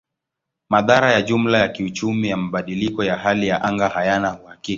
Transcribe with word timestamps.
Madhara 0.69 1.13
ya 1.13 1.21
jumla 1.21 1.57
ya 1.57 1.67
kiuchumi 1.69 2.29
ya 2.29 2.37
mabadiliko 2.37 3.03
ya 3.03 3.15
hali 3.17 3.47
ya 3.47 3.61
anga 3.63 3.87
hayana 3.89 4.39
uhakika. 4.43 4.69